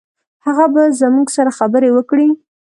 [0.45, 2.27] هغه به زموږ سره خبرې وکړي.